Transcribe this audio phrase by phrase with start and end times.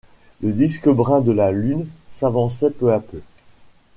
[0.41, 3.21] Le disque brun de la lune s’avançait peu à peu.